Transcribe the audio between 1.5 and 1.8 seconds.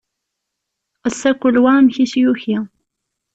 wa